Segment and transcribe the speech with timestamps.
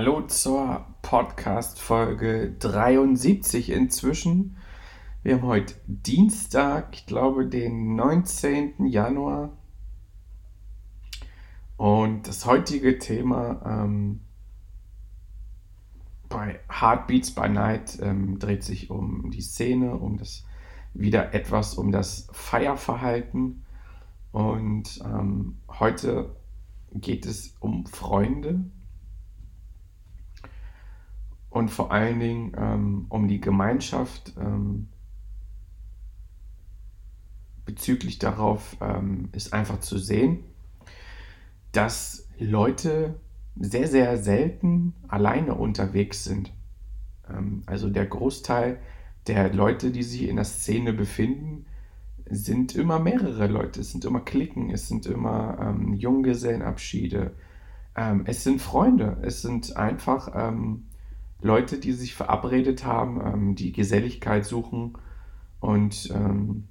[0.00, 4.56] Hallo zur Podcast-Folge 73 inzwischen.
[5.22, 8.86] Wir haben heute Dienstag, ich glaube den 19.
[8.86, 9.58] Januar.
[11.76, 14.20] Und das heutige Thema ähm,
[16.30, 20.46] bei Heartbeats by Night ähm, dreht sich um die Szene, um das
[20.94, 23.66] wieder etwas um das Feierverhalten.
[24.32, 26.34] Und ähm, heute
[26.94, 28.64] geht es um Freunde
[31.60, 34.88] und vor allen Dingen ähm, um die Gemeinschaft ähm,
[37.66, 40.38] bezüglich darauf ähm, ist einfach zu sehen,
[41.72, 43.20] dass Leute
[43.56, 46.50] sehr, sehr selten alleine unterwegs sind.
[47.28, 48.78] Ähm, also der Großteil
[49.26, 51.66] der Leute, die sich in der Szene befinden,
[52.24, 57.32] sind immer mehrere Leute, es sind immer Klicken, es sind immer ähm, Junggesellenabschiede,
[57.96, 60.30] ähm, es sind Freunde, es sind einfach
[61.42, 64.94] Leute, die sich verabredet haben, ähm, die Geselligkeit suchen
[65.60, 66.68] und ähm,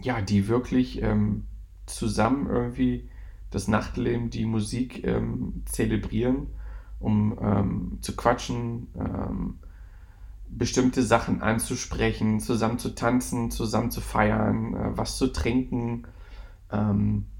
[0.00, 1.46] ja, die wirklich ähm,
[1.86, 3.08] zusammen irgendwie
[3.50, 6.48] das Nachtleben, die Musik ähm, zelebrieren,
[6.98, 9.58] um ähm, zu quatschen, ähm,
[10.48, 16.06] bestimmte Sachen anzusprechen, zusammen zu tanzen, zusammen zu feiern, äh, was zu trinken.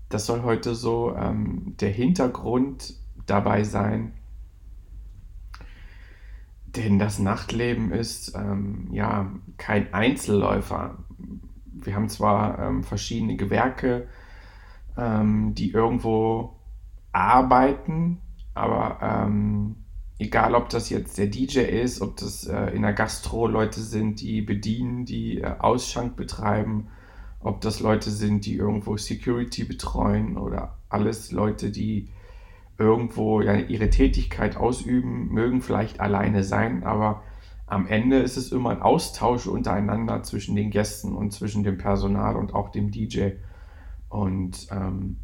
[0.08, 2.94] das soll heute so der Hintergrund
[3.26, 4.12] dabei sein
[6.76, 10.98] denn das Nachtleben ist ähm, ja kein Einzelläufer.
[11.72, 14.08] Wir haben zwar ähm, verschiedene Gewerke,
[14.96, 16.60] ähm, die irgendwo
[17.12, 18.20] arbeiten,
[18.54, 19.76] aber ähm,
[20.18, 24.20] egal ob das jetzt der DJ ist, ob das äh, in der Gastro Leute sind,
[24.20, 26.88] die bedienen, die äh, Ausschank betreiben,
[27.40, 32.08] ob das Leute sind, die irgendwo Security betreuen oder alles Leute, die
[32.78, 37.22] irgendwo ja, ihre Tätigkeit ausüben, mögen vielleicht alleine sein, aber
[37.66, 42.36] am Ende ist es immer ein Austausch untereinander zwischen den Gästen und zwischen dem Personal
[42.36, 43.30] und auch dem DJ.
[44.08, 45.16] Und ähm,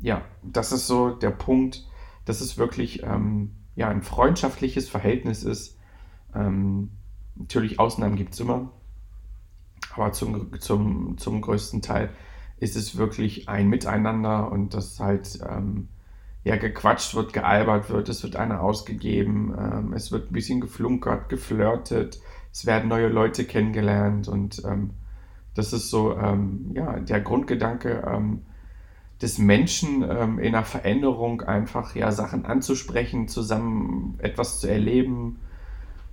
[0.00, 1.86] ja, das ist so der Punkt,
[2.24, 5.78] dass es wirklich ähm, ja, ein freundschaftliches Verhältnis ist.
[6.34, 6.92] Ähm,
[7.34, 8.70] natürlich Ausnahmen gibt es immer,
[9.94, 12.10] aber zum, zum, zum größten Teil
[12.58, 15.88] ist es wirklich ein Miteinander und das halt ähm,
[16.44, 21.28] ja, gequatscht wird, gealbert wird, es wird einer ausgegeben, ähm, es wird ein bisschen geflunkert,
[21.28, 22.20] geflirtet,
[22.52, 24.90] es werden neue Leute kennengelernt und ähm,
[25.54, 28.42] das ist so, ähm, ja, der Grundgedanke ähm,
[29.20, 35.38] des Menschen ähm, in einer Veränderung einfach, ja, Sachen anzusprechen, zusammen etwas zu erleben,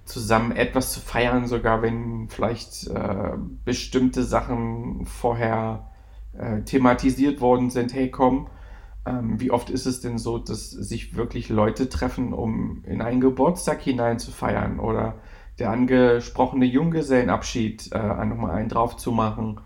[0.06, 3.32] zusammen etwas zu feiern, sogar wenn vielleicht äh,
[3.66, 5.92] bestimmte Sachen vorher
[6.34, 8.48] äh, thematisiert worden sind, hey komm,
[9.06, 13.22] ähm, wie oft ist es denn so, dass sich wirklich Leute treffen, um in einen
[13.22, 15.22] Geburtstag hinein zu feiern oder
[15.58, 19.60] der angesprochene Junggesellenabschied äh, nochmal einen drauf zu machen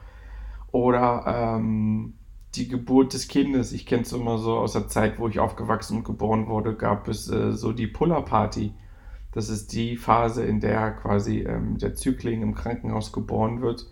[0.71, 2.15] oder ähm,
[2.55, 3.71] die Geburt des Kindes.
[3.73, 7.07] Ich kenne es immer so aus der Zeit, wo ich aufgewachsen und geboren wurde, gab
[7.07, 8.73] es äh, so die Puller-Party.
[9.31, 13.87] Das ist die Phase, in der quasi ähm, der Zügling im Krankenhaus geboren wird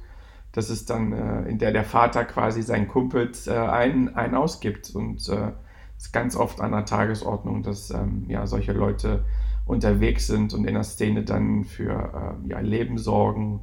[0.51, 4.93] das ist dann, äh, in der der Vater quasi seinen Kumpels äh, einen, einen ausgibt.
[4.93, 5.51] Und äh,
[5.97, 9.23] ist ganz oft an der Tagesordnung, dass ähm, ja, solche Leute
[9.65, 13.61] unterwegs sind und in der Szene dann für äh, ja, Leben sorgen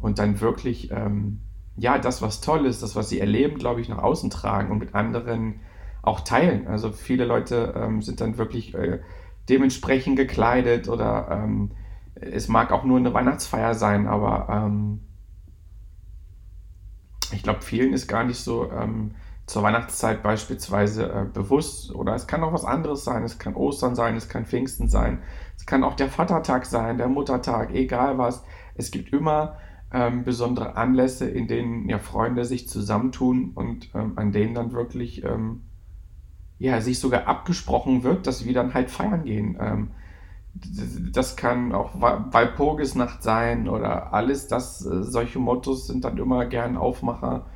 [0.00, 1.40] und dann wirklich ähm,
[1.76, 4.78] ja, das, was toll ist, das, was sie erleben, glaube ich, nach außen tragen und
[4.78, 5.60] mit anderen
[6.02, 6.66] auch teilen.
[6.66, 9.00] Also viele Leute ähm, sind dann wirklich äh,
[9.48, 11.70] dementsprechend gekleidet oder ähm,
[12.14, 15.00] es mag auch nur eine Weihnachtsfeier sein, aber ähm,
[17.32, 19.14] ich glaube, vielen ist gar nicht so ähm,
[19.46, 21.94] zur Weihnachtszeit beispielsweise äh, bewusst.
[21.94, 23.24] Oder es kann auch was anderes sein.
[23.24, 25.22] Es kann Ostern sein, es kann Pfingsten sein,
[25.56, 28.44] es kann auch der Vatertag sein, der Muttertag, egal was.
[28.74, 29.56] Es gibt immer
[29.92, 35.24] ähm, besondere Anlässe, in denen ja Freunde sich zusammentun und ähm, an denen dann wirklich
[35.24, 35.62] ähm,
[36.58, 39.58] ja, sich sogar abgesprochen wird, dass wir dann halt feiern gehen.
[41.12, 44.84] Das kann auch Walpurgisnacht sein oder alles das.
[44.84, 47.46] Äh, solche Mottos sind dann immer gern Aufmacher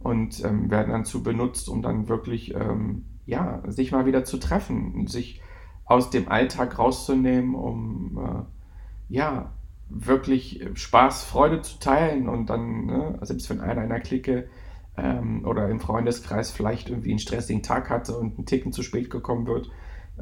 [0.00, 5.06] und ähm, werden dazu benutzt, um dann wirklich ähm, ja, sich mal wieder zu treffen,
[5.06, 5.40] sich
[5.84, 9.52] aus dem Alltag rauszunehmen, um äh, ja,
[9.88, 14.48] wirklich Spaß, Freude zu teilen und dann, ne, selbst wenn einer in der Clique
[14.96, 19.10] ähm, oder im Freundeskreis vielleicht irgendwie einen stressigen Tag hatte und einen Ticken zu spät
[19.10, 19.70] gekommen wird,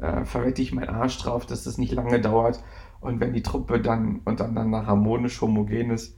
[0.01, 2.63] äh, verwette ich meinen Arsch drauf, dass das nicht lange dauert.
[2.99, 6.17] Und wenn die Truppe dann dann harmonisch homogen ist,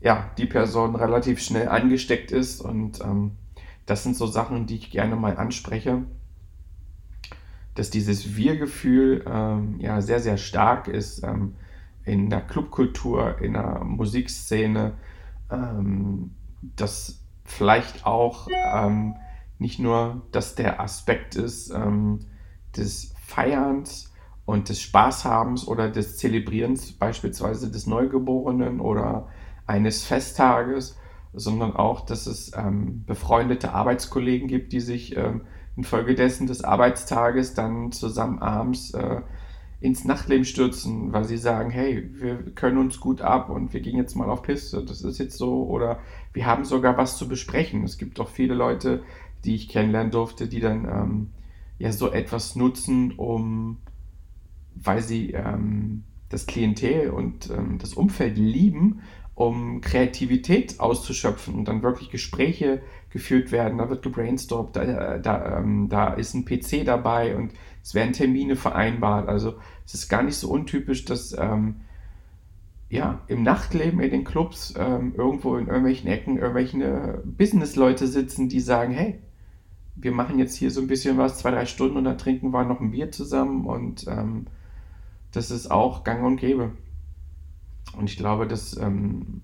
[0.00, 2.60] ja, die Person relativ schnell angesteckt ist.
[2.60, 3.32] Und ähm,
[3.86, 6.02] das sind so Sachen, die ich gerne mal anspreche,
[7.74, 11.54] dass dieses Wir-Gefühl ähm, ja sehr, sehr stark ist ähm,
[12.04, 14.94] in der Clubkultur, in der Musikszene,
[15.50, 16.30] ähm,
[16.76, 19.16] dass vielleicht auch ähm,
[19.58, 22.20] nicht nur, dass der Aspekt ist ähm,
[22.76, 24.12] des Feierns
[24.44, 29.28] und des Spaßhabens oder des Zelebrierens beispielsweise des Neugeborenen oder
[29.66, 30.96] eines Festtages,
[31.34, 35.42] sondern auch, dass es ähm, befreundete Arbeitskollegen gibt, die sich ähm,
[35.76, 39.20] infolgedessen des Arbeitstages dann zusammen abends äh,
[39.80, 43.96] ins Nachtleben stürzen, weil sie sagen, hey, wir können uns gut ab und wir gehen
[43.96, 45.98] jetzt mal auf Piste, das ist jetzt so, oder
[46.32, 47.84] wir haben sogar was zu besprechen.
[47.84, 49.02] Es gibt auch viele Leute,
[49.44, 51.30] die ich kennenlernen durfte, die dann ähm,
[51.78, 53.78] ja so etwas nutzen, um,
[54.74, 59.00] weil sie ähm, das Klientel und ähm, das Umfeld lieben
[59.36, 62.80] um Kreativität auszuschöpfen und dann wirklich Gespräche
[63.10, 63.76] geführt werden.
[63.76, 67.52] Da wird gebrainstormt, da, da, ähm, da ist ein PC dabei und
[67.82, 69.28] es werden Termine vereinbart.
[69.28, 71.82] Also es ist gar nicht so untypisch, dass ähm,
[72.88, 78.60] ja, im Nachtleben, in den Clubs, ähm, irgendwo in irgendwelchen Ecken irgendwelche Businessleute sitzen, die
[78.60, 79.20] sagen, hey,
[79.96, 82.64] wir machen jetzt hier so ein bisschen was, zwei, drei Stunden und dann trinken wir
[82.64, 84.46] noch ein Bier zusammen und ähm,
[85.32, 86.72] das ist auch gang und gäbe.
[87.96, 89.42] Und ich glaube, das ähm,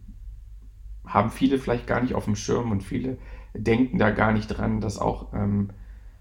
[1.06, 3.18] haben viele vielleicht gar nicht auf dem Schirm und viele
[3.54, 5.70] denken da gar nicht dran, dass auch ähm,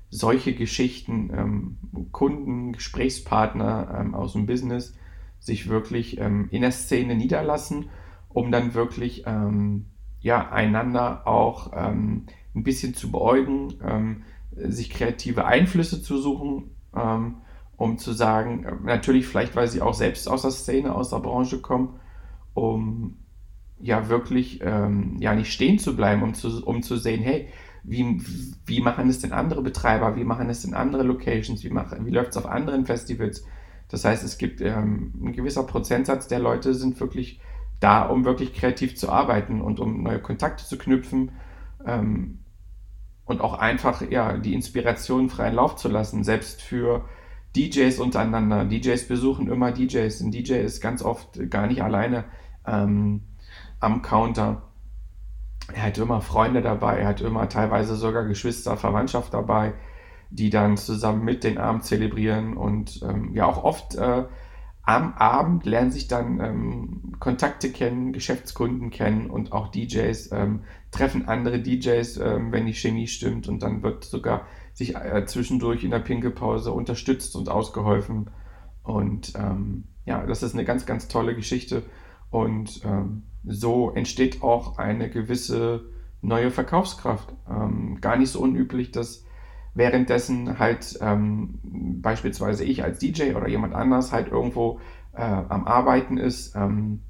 [0.09, 1.77] solche Geschichten ähm,
[2.11, 4.95] Kunden, Gesprächspartner ähm, aus dem Business
[5.39, 7.89] sich wirklich ähm, in der Szene niederlassen,
[8.29, 9.85] um dann wirklich ähm,
[10.19, 11.71] ja, einander auch
[12.55, 14.23] ein bisschen zu beäugen,
[14.55, 16.71] sich kreative Einflüsse zu suchen,
[17.77, 21.61] um zu sagen, natürlich vielleicht, weil sie auch selbst aus der Szene, aus der Branche
[21.61, 21.99] kommen,
[22.53, 23.17] um
[23.79, 27.47] ja wirklich ähm, ja nicht stehen zu bleiben, um zu, um zu sehen, hey,
[27.83, 28.21] wie,
[28.65, 32.31] wie machen es denn andere Betreiber, wie machen es denn andere Locations, wie, wie läuft
[32.31, 33.43] es auf anderen Festivals.
[33.87, 37.41] Das heißt, es gibt ähm, ein gewisser Prozentsatz der Leute sind wirklich
[37.79, 41.31] da, um wirklich kreativ zu arbeiten und um neue Kontakte zu knüpfen
[41.85, 42.39] ähm,
[43.25, 47.05] und auch einfach ja, die Inspiration freien Lauf zu lassen, selbst für
[47.55, 48.65] DJs untereinander.
[48.65, 50.21] DJs besuchen immer DJs.
[50.21, 52.25] Ein DJ ist ganz oft gar nicht alleine
[52.65, 53.21] ähm,
[53.79, 54.63] am Counter.
[55.73, 59.73] Er hat immer Freunde dabei, er hat immer teilweise sogar Geschwister, Verwandtschaft dabei,
[60.29, 64.25] die dann zusammen mit den Abend zelebrieren und ähm, ja auch oft äh,
[64.83, 71.27] am Abend lernen sich dann ähm, Kontakte kennen, Geschäftskunden kennen und auch DJs ähm, treffen
[71.27, 75.91] andere DJs, ähm, wenn die Chemie stimmt und dann wird sogar sich äh, zwischendurch in
[75.91, 78.29] der Pinkelpause unterstützt und ausgeholfen
[78.83, 81.83] und ähm, ja, das ist eine ganz, ganz tolle Geschichte
[82.31, 85.85] und ähm, so entsteht auch eine gewisse
[86.21, 87.33] neue Verkaufskraft.
[87.49, 89.25] Ähm, gar nicht so unüblich, dass
[89.73, 91.59] währenddessen halt ähm,
[92.01, 94.79] beispielsweise ich als DJ oder jemand anders halt irgendwo
[95.13, 97.01] äh, am Arbeiten ist, ähm,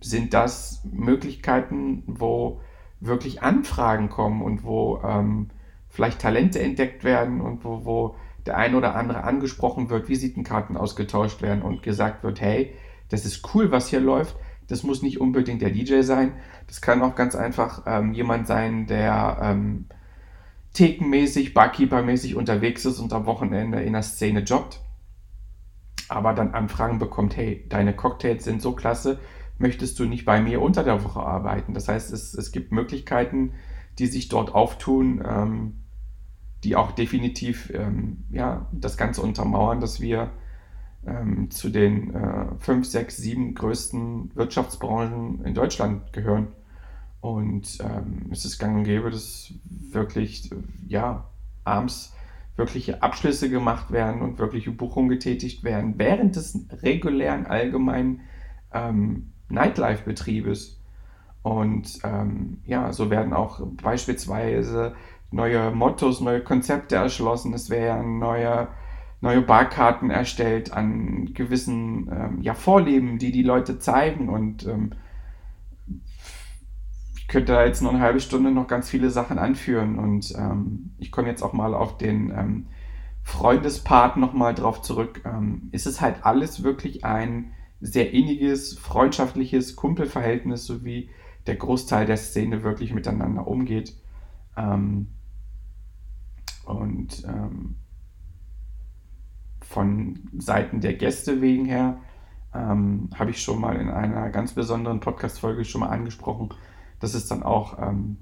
[0.00, 2.60] sind das Möglichkeiten, wo
[3.00, 5.48] wirklich Anfragen kommen und wo ähm,
[5.88, 11.42] vielleicht Talente entdeckt werden und wo, wo der ein oder andere angesprochen wird, Visitenkarten ausgetauscht
[11.42, 12.74] werden und gesagt wird, hey,
[13.08, 14.36] das ist cool, was hier läuft.
[14.68, 16.32] Das muss nicht unbedingt der DJ sein.
[16.66, 19.86] Das kann auch ganz einfach ähm, jemand sein, der ähm,
[20.72, 24.80] thekenmäßig, Barkeeper-mäßig unterwegs ist und am Wochenende in der Szene jobbt.
[26.08, 29.18] Aber dann Anfragen bekommt, hey, deine Cocktails sind so klasse,
[29.58, 31.74] möchtest du nicht bei mir unter der Woche arbeiten?
[31.74, 33.52] Das heißt, es, es gibt Möglichkeiten,
[33.98, 35.78] die sich dort auftun, ähm,
[36.64, 40.30] die auch definitiv ähm, ja, das Ganze untermauern, dass wir
[41.06, 46.48] ähm, zu den äh, fünf, sechs, sieben größten Wirtschaftsbranchen in Deutschland gehören.
[47.22, 49.54] Und ähm, es ist gang und gäbe, dass
[49.92, 50.50] wirklich,
[50.88, 51.28] ja,
[51.62, 52.14] abends
[52.56, 58.22] wirkliche Abschlüsse gemacht werden und wirkliche Buchungen getätigt werden während des regulären allgemeinen
[58.74, 60.80] ähm, Nightlife-Betriebes.
[61.42, 64.96] Und ähm, ja, so werden auch beispielsweise
[65.30, 67.54] neue Mottos, neue Konzepte erschlossen.
[67.54, 68.66] Es werden neue
[69.20, 74.28] neue Barkarten erstellt an gewissen ähm, ja, Vorleben, die die Leute zeigen.
[74.28, 74.90] Und ähm,
[77.22, 79.96] ich könnte da jetzt noch eine halbe Stunde noch ganz viele Sachen anführen.
[79.96, 82.66] Und ähm, ich komme jetzt auch mal auf den ähm,
[83.22, 85.22] Freundespart nochmal drauf zurück.
[85.24, 91.10] Ähm, ist es halt alles wirklich ein sehr inniges, freundschaftliches Kumpelverhältnis, so wie
[91.46, 93.94] der Großteil der Szene wirklich miteinander umgeht.
[94.56, 95.06] Ähm,
[96.64, 97.76] und ähm,
[99.60, 101.98] von Seiten der Gäste wegen her
[102.52, 106.50] ähm, habe ich schon mal in einer ganz besonderen Podcast-Folge schon mal angesprochen,
[107.02, 108.18] dass es dann auch ähm,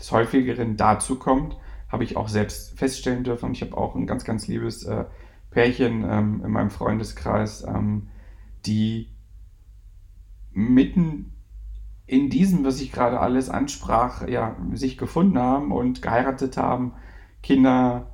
[0.00, 1.56] des häufigeren dazu kommt,
[1.88, 3.52] habe ich auch selbst feststellen dürfen.
[3.52, 5.04] Ich habe auch ein ganz, ganz liebes äh,
[5.50, 8.08] Pärchen ähm, in meinem Freundeskreis, ähm,
[8.64, 9.10] die
[10.50, 11.32] mitten
[12.06, 16.94] in diesem, was ich gerade alles ansprach, ja, sich gefunden haben und geheiratet haben,
[17.42, 18.06] Kinder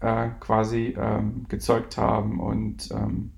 [0.00, 2.40] äh, quasi ähm, gezeugt haben.
[2.40, 3.32] Und ähm,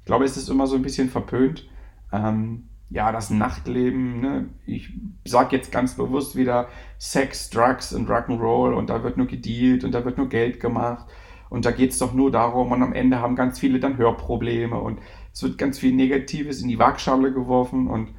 [0.00, 1.66] ich glaube, es ist immer so ein bisschen verpönt.
[2.12, 4.48] Ähm, ja, das Nachtleben, ne?
[4.64, 4.92] ich
[5.26, 6.68] sage jetzt ganz bewusst wieder
[6.98, 11.06] Sex, Drugs und Rock'n'Roll und da wird nur gedealt und da wird nur Geld gemacht
[11.50, 14.78] und da geht es doch nur darum und am Ende haben ganz viele dann Hörprobleme
[14.80, 15.00] und
[15.32, 18.14] es wird ganz viel Negatives in die Waagschale geworfen und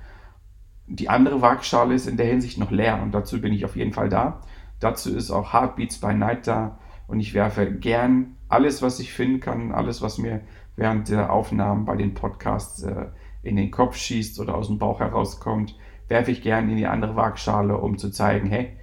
[0.85, 3.93] die andere Waagschale ist in der Hinsicht noch leer und dazu bin ich auf jeden
[3.93, 4.41] Fall da.
[4.79, 9.39] Dazu ist auch Heartbeats by Night da und ich werfe gern alles, was ich finden
[9.39, 10.41] kann, alles, was mir
[10.75, 13.07] während der Aufnahmen bei den Podcasts äh,
[13.41, 15.75] in den Kopf schießt oder aus dem Bauch herauskommt,
[16.07, 18.77] werfe ich gern in die andere Waagschale, um zu zeigen, hey,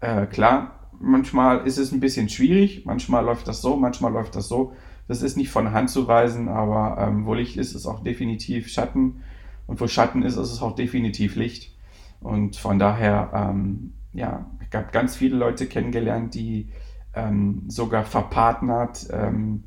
[0.00, 4.48] äh, klar, manchmal ist es ein bisschen schwierig, manchmal läuft das so, manchmal läuft das
[4.48, 4.72] so.
[5.08, 8.68] Das ist nicht von Hand zu weisen, aber ähm, wo Licht ist, ist auch definitiv
[8.68, 9.22] Schatten.
[9.66, 11.76] Und wo Schatten ist, ist es auch definitiv Licht.
[12.20, 16.70] Und von daher, ähm, ja, ich habe ganz viele Leute kennengelernt, die
[17.14, 19.64] ähm, sogar verpartnert ähm,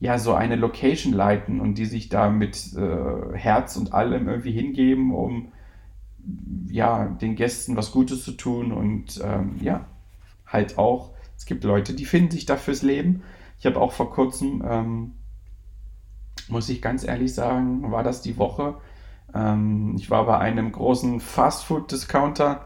[0.00, 4.52] ja so eine Location leiten und die sich da mit äh, Herz und allem irgendwie
[4.52, 5.52] hingeben, um
[6.68, 9.86] ja den Gästen was Gutes zu tun und ähm, ja
[10.46, 13.22] halt auch es gibt Leute, die finden sich da fürs Leben.
[13.60, 15.12] Ich habe auch vor kurzem ähm,
[16.48, 18.76] muss ich ganz ehrlich sagen, war das die Woche.
[19.34, 22.64] Ähm, ich war bei einem großen Fastfood-Discounter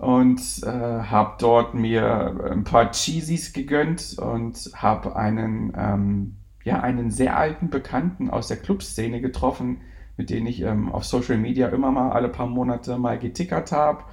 [0.00, 7.10] und äh, habe dort mir ein paar Cheesies gegönnt und habe einen, ähm, ja, einen
[7.10, 9.82] sehr alten Bekannten aus der Clubszene getroffen,
[10.16, 14.04] mit dem ich ähm, auf Social Media immer mal alle paar Monate mal getickert habe.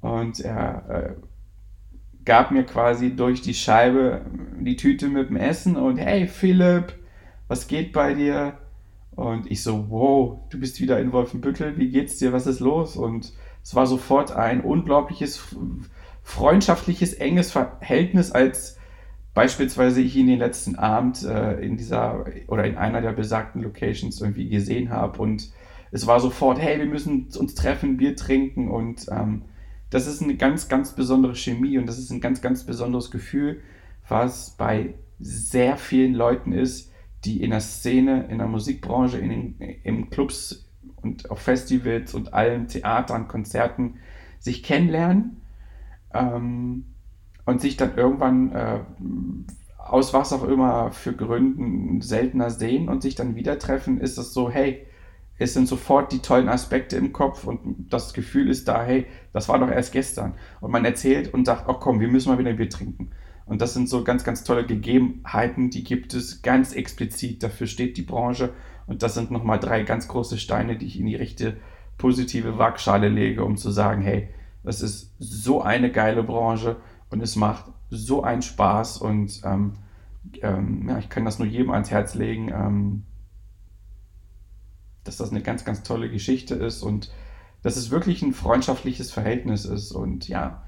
[0.00, 1.14] Und er äh,
[2.24, 4.22] gab mir quasi durch die Scheibe
[4.58, 6.94] die Tüte mit dem Essen und hey Philipp,
[7.48, 8.54] was geht bei dir?
[9.12, 12.96] Und ich so, wow, du bist wieder in Wolfenbüttel, wie geht's dir, was ist los?
[12.96, 13.32] Und
[13.64, 15.56] es war sofort ein unglaubliches,
[16.22, 18.78] freundschaftliches, enges Verhältnis, als
[19.32, 24.20] beispielsweise ich ihn den letzten Abend äh, in dieser oder in einer der besagten Locations
[24.20, 25.20] irgendwie gesehen habe.
[25.20, 25.50] Und
[25.90, 28.70] es war sofort, hey, wir müssen uns treffen, Bier trinken.
[28.70, 29.42] Und ähm,
[29.88, 33.62] das ist eine ganz, ganz besondere Chemie und das ist ein ganz, ganz besonderes Gefühl,
[34.08, 36.92] was bei sehr vielen Leuten ist,
[37.24, 40.63] die in der Szene, in der Musikbranche, in den, im Clubs
[41.04, 43.98] und auf Festivals und allen Theatern, Konzerten
[44.40, 45.40] sich kennenlernen
[46.12, 46.86] ähm,
[47.44, 48.80] und sich dann irgendwann äh,
[49.78, 54.32] aus was auch immer für Gründen seltener sehen und sich dann wieder treffen, ist es
[54.32, 54.86] so, hey,
[55.36, 59.48] es sind sofort die tollen Aspekte im Kopf und das Gefühl ist da, hey, das
[59.48, 60.34] war doch erst gestern.
[60.60, 63.10] Und man erzählt und sagt, oh komm, wir müssen mal wieder ein Bier trinken.
[63.46, 67.42] Und das sind so ganz, ganz tolle Gegebenheiten, die gibt es ganz explizit.
[67.42, 68.54] Dafür steht die Branche
[68.86, 71.56] und das sind nochmal drei ganz große Steine, die ich in die richtige
[71.98, 74.28] positive Waagschale lege, um zu sagen, hey,
[74.62, 76.76] das ist so eine geile Branche
[77.10, 79.74] und es macht so einen Spaß und ähm,
[80.42, 83.04] ähm, ja, ich kann das nur jedem ans Herz legen, ähm,
[85.04, 87.12] dass das eine ganz, ganz tolle Geschichte ist und
[87.62, 89.92] dass es wirklich ein freundschaftliches Verhältnis ist.
[89.92, 90.62] Und ja,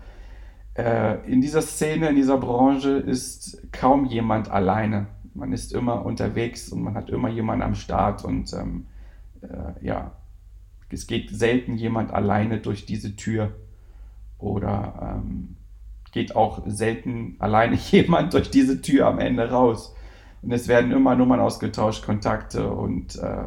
[0.75, 5.07] äh, in dieser Szene, in dieser Branche ist kaum jemand alleine
[5.37, 8.87] man ist immer unterwegs und man hat immer jemanden am Start und ähm,
[9.43, 10.13] äh, ja,
[10.91, 13.53] es geht selten jemand alleine durch diese Tür
[14.39, 15.57] oder ähm,
[16.13, 19.95] geht auch selten alleine jemand durch diese Tür am Ende raus.
[20.43, 23.47] Und es werden immer Nummern ausgetauscht, Kontakte und äh,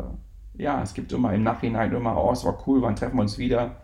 [0.55, 3.37] ja, es gibt immer im Nachhinein immer, oh, es war cool, wann treffen wir uns
[3.37, 3.77] wieder.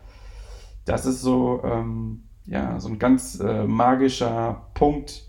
[0.84, 5.24] Das ist so, ähm, ja, so ein ganz äh, magischer Punkt,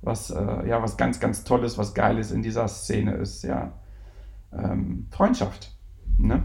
[0.00, 3.72] was, äh, ja, was ganz, ganz Tolles, was Geiles in dieser Szene ist, ja.
[4.52, 5.76] Ähm, Freundschaft.
[6.16, 6.44] Ne?